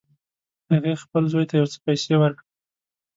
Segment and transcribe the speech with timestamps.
[0.71, 2.47] هغې خپل زوی ته یو څه پیسې ورکړې